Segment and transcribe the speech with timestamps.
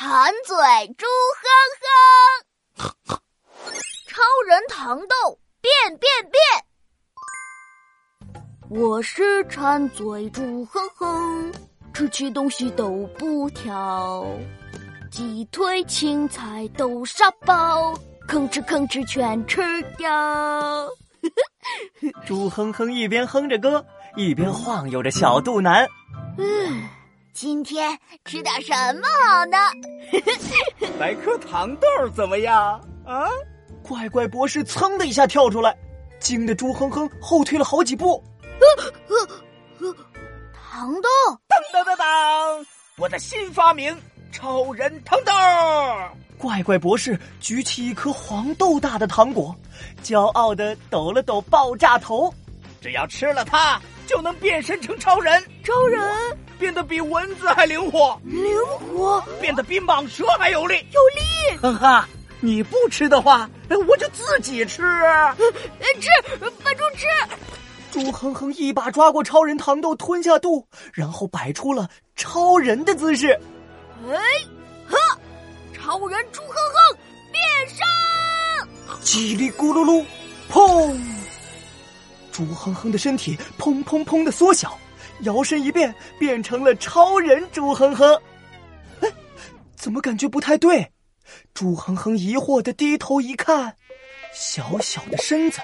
[0.00, 0.54] 馋嘴
[0.96, 1.06] 猪
[2.76, 3.18] 哼哼，
[4.06, 6.40] 超人糖豆变变变。
[8.70, 11.52] 我是馋嘴猪哼哼，
[11.92, 14.24] 吃起东西都不挑，
[15.10, 17.92] 鸡腿、青菜、豆沙包，
[18.28, 20.88] 吭哧吭哧全吃掉。
[22.24, 23.84] 猪哼哼一边哼着歌，
[24.14, 25.88] 一边晃悠着小肚腩。
[26.38, 26.88] 嗯，
[27.40, 29.56] 今天吃点什么好呢？
[30.98, 32.80] 来颗糖豆怎么样？
[33.06, 33.28] 啊！
[33.80, 35.72] 怪怪博士噌的一下跳出来，
[36.18, 38.20] 惊得猪哼哼后退了好几步。
[40.52, 41.08] 糖豆！
[41.46, 42.66] 当当当当！
[42.96, 43.96] 我的新发明——
[44.32, 45.32] 超人糖豆！
[46.38, 49.54] 怪怪博士举起一颗黄豆大的糖果，
[50.02, 52.34] 骄傲的抖了抖爆炸头。
[52.80, 55.40] 只要吃了它，就能变身成超人。
[55.62, 61.58] 超人变得比蚊子还灵活，灵活变得比蟒蛇还有力，有力。
[61.62, 62.08] 哼哈，
[62.40, 63.48] 你不吃的话，
[63.86, 64.82] 我就自己吃。
[66.00, 67.06] 吃，笨猪吃。
[67.90, 73.28] 猪哼哼一把抓过超人糖豆，吞下肚，然后摆出了超人的姿势。
[74.08, 74.16] 哎，
[74.86, 74.96] 呵，
[75.72, 76.98] 超人猪哼哼
[77.32, 77.78] 变身！
[79.02, 80.04] 叽里咕噜噜，
[80.50, 81.00] 砰！
[82.30, 84.78] 猪哼哼的身体砰砰砰的缩小，
[85.22, 88.14] 摇身一变变成了超人朱哼哼。
[89.00, 89.08] 哎，
[89.76, 90.90] 怎么感觉不太对？
[91.52, 93.76] 朱哼哼疑惑的低头一看，
[94.32, 95.60] 小小的身子，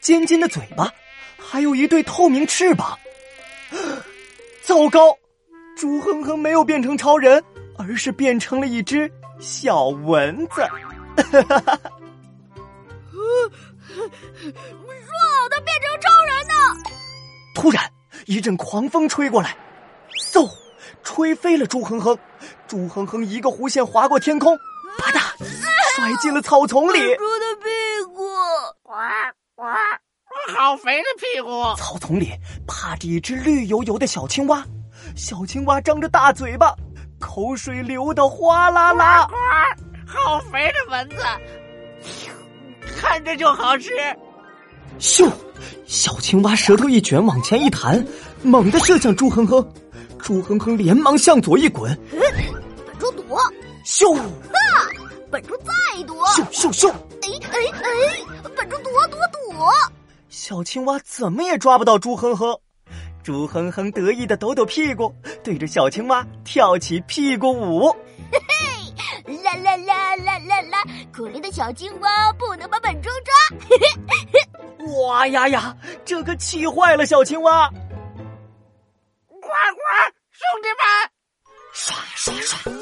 [0.00, 0.92] 尖尖的嘴巴，
[1.36, 2.98] 还有一对透明翅膀。
[4.62, 5.16] 糟糕！
[5.76, 7.42] 朱哼哼没有变成超人，
[7.76, 10.60] 而是变成了一只小蚊子。
[11.16, 11.80] 哈哈哈！
[13.90, 16.54] 说好的变成超人呢？
[17.54, 17.90] 突然，
[18.26, 19.56] 一阵狂风吹过来，
[20.32, 20.48] 嗖，
[21.02, 22.16] 吹飞了猪哼哼。
[22.66, 24.56] 猪哼哼一个弧线划过天空，
[24.98, 25.20] 啪嗒，
[25.94, 26.98] 摔进了草丛里。
[27.16, 28.24] 猪的屁股，
[28.84, 29.76] 哇哇，
[30.56, 31.74] 好肥的屁股！
[31.76, 32.32] 草丛里
[32.66, 34.64] 趴着一只绿油油的小青蛙，
[35.16, 36.74] 小青蛙张着大嘴巴，
[37.18, 39.26] 口水流得哗啦啦。
[39.26, 39.34] 呱，
[40.06, 41.16] 好肥的蚊子，
[42.96, 43.90] 看着就好吃。
[45.00, 45.30] 咻！
[45.86, 48.06] 小青蛙舌头一卷，往前一弹，
[48.42, 49.66] 猛地射向猪哼哼。
[50.18, 53.40] 猪哼哼连忙向左一滚，本猪躲。
[53.84, 54.14] 咻！
[54.14, 54.22] 哈！
[55.30, 56.14] 本猪再躲。
[56.28, 56.90] 咻咻咻！
[56.90, 57.90] 哎哎哎！
[58.54, 59.66] 本猪躲躲躲。
[60.28, 62.56] 小青蛙怎么也抓不到猪哼哼。
[63.22, 65.12] 猪哼哼得意的抖抖屁股，
[65.42, 67.90] 对着小青蛙跳起屁股舞。
[68.30, 69.42] 嘿嘿！
[69.42, 70.84] 啦啦啦啦啦啦！
[71.10, 73.58] 可怜的小青蛙不能把本猪抓。
[73.68, 73.76] 嘿
[74.32, 74.40] 嘿！
[74.86, 75.76] 哇呀呀！
[76.04, 77.68] 这可气坏了小青蛙。
[79.28, 79.50] 呱呱，
[80.32, 81.10] 兄弟们！
[81.72, 82.72] 刷刷刷，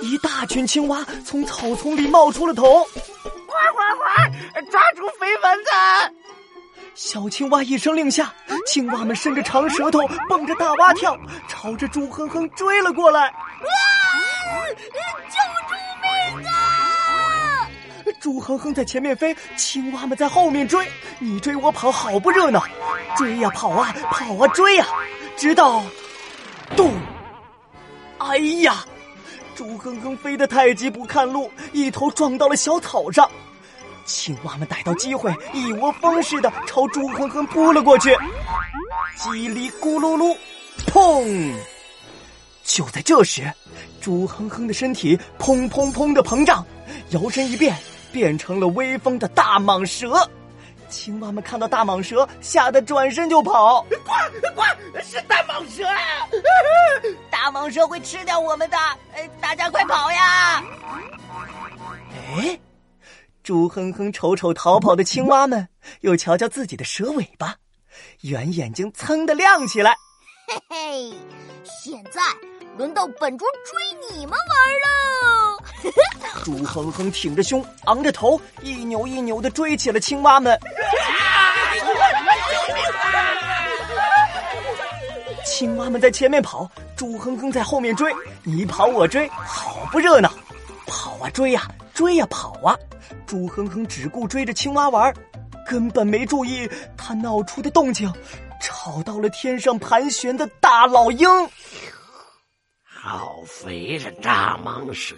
[0.00, 2.84] 一大群青蛙从草丛里冒出了头。
[2.84, 5.70] 呱呱呱，抓住肥蚊子！
[6.94, 8.32] 小青蛙一声令下，
[8.66, 11.16] 青蛙们伸着长舌头，蹦着大蛙跳，
[11.48, 13.26] 朝着猪哼哼追了过来。
[13.28, 13.34] 啊！
[14.74, 15.38] 救
[15.68, 16.81] 猪命啊！
[18.22, 20.86] 猪哼哼在前面飞，青蛙们在后面追，
[21.18, 22.64] 你追我跑，好不热闹。
[23.16, 24.86] 追呀跑啊跑啊追呀，
[25.36, 25.82] 直到，
[26.76, 26.92] 咚！
[28.18, 28.84] 哎呀！
[29.56, 33.28] 猪哼哼飞得太急，不看路，一头撞到了小草上。
[34.04, 38.16] 青蛙们逮到机会，一窝蜂似的朝猪哼哼扑了过去。
[39.18, 40.36] 叽里咕噜噜，
[40.86, 41.52] 砰！
[42.62, 43.52] 就在这时，
[44.00, 46.64] 猪哼哼的身体砰砰砰的膨胀，
[47.10, 47.76] 摇身一变，
[48.12, 50.28] 变成了威风的大蟒蛇。
[50.88, 53.80] 青蛙们看到大蟒蛇，吓得转身就跑。
[54.04, 54.12] 呱
[54.54, 54.62] 呱，
[55.02, 56.28] 是大蟒蛇啊！
[57.30, 58.76] 大蟒蛇会吃掉我们的，
[59.40, 60.62] 大家快跑呀！
[62.36, 62.60] 哎，
[63.42, 65.66] 猪哼哼瞅瞅逃跑的青蛙们，
[66.02, 67.56] 又瞧瞧自己的蛇尾巴，
[68.20, 69.96] 圆眼睛噌的亮起来。
[70.46, 71.14] 嘿嘿，
[71.64, 72.20] 现在
[72.76, 73.80] 轮到本猪追
[74.10, 75.41] 你们玩喽！
[76.44, 80.58] 猪哼哼挺着胸，昂着头，一扭一扭的追起了青蛙们。
[85.44, 88.12] 青蛙们在前面跑，猪哼哼在后面追，
[88.42, 90.32] 你跑我追，好不热闹。
[90.86, 92.76] 跑啊追呀，追呀跑啊，
[93.26, 95.14] 猪哼哼只顾追着青蛙玩，
[95.68, 98.12] 根本没注意他闹出的动静，
[98.60, 101.28] 吵到了天上盘旋的大老鹰。
[103.04, 105.16] 好肥的大蟒蛇，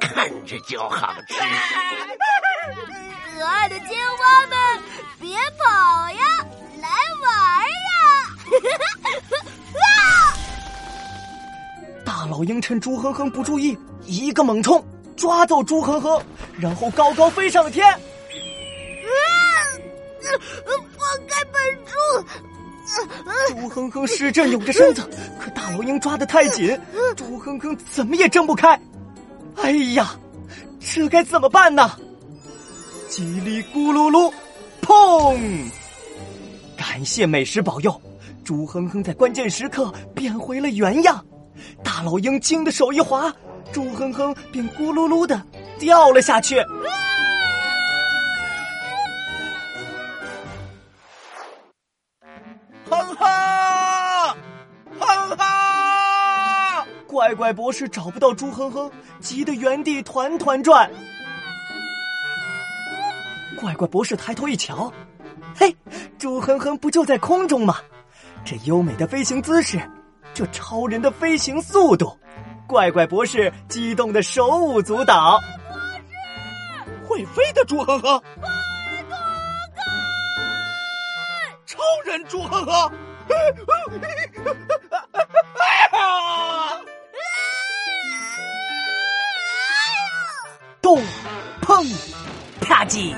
[0.00, 1.34] 看着就好吃。
[3.36, 3.88] 可爱的青
[4.20, 4.56] 蛙们，
[5.18, 6.46] 别跑呀，
[6.80, 6.88] 来
[7.20, 7.28] 玩
[7.90, 7.92] 呀！
[12.06, 14.86] 大老鹰趁朱哼哼不注意，一个猛冲，
[15.16, 16.22] 抓走朱哼哼，
[16.60, 17.84] 然后高高飞上了天。
[23.48, 25.08] 朱哼哼使劲扭着身子，
[25.40, 26.78] 可大老鹰抓得太紧，
[27.16, 28.78] 猪哼哼怎么也挣不开。
[29.56, 30.14] 哎呀，
[30.80, 31.90] 这该怎么办呢？
[33.08, 34.32] 叽里咕噜噜，
[34.82, 35.38] 砰！
[36.76, 38.02] 感谢美食保佑，
[38.44, 41.24] 猪哼哼在关键时刻变回了原样。
[41.82, 43.32] 大老鹰惊得手一滑，
[43.72, 45.40] 猪哼哼便咕噜噜的
[45.78, 46.56] 掉了下去。
[57.14, 58.90] 怪怪博士找不到猪哼哼，
[59.20, 60.90] 急得原地团团转。
[63.56, 64.92] 怪怪博士抬头一瞧，
[65.54, 65.76] 嘿，
[66.18, 67.76] 猪哼哼不就在空中吗？
[68.44, 69.80] 这优美的飞行姿势，
[70.34, 72.18] 这超人的飞行速度，
[72.66, 75.40] 怪怪博士激动的手舞足蹈。
[77.06, 78.20] 会飞的猪哼哼，
[81.64, 82.92] 超人猪哼哼，
[90.94, 91.02] 咚，
[91.60, 91.84] 砰，
[92.60, 93.12] 啪叽！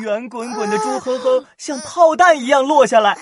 [0.00, 3.18] 圆滚滚的猪哼哼像炮弹一样落下来，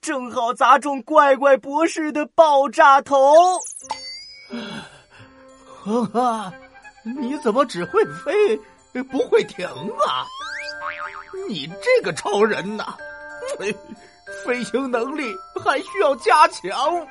[0.00, 3.34] 正好砸中怪怪博士的爆炸头。
[5.82, 6.52] 哼哼，
[7.20, 10.24] 你怎么只会飞，不会停啊？
[11.48, 12.96] 你这个超人呐，
[13.58, 13.76] 飞
[14.44, 15.34] 飞行能力
[15.64, 16.70] 还需要加强。
[16.70, 17.04] 啊！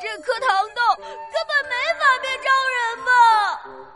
[0.00, 3.89] 这颗糖豆根本没法变超人吧？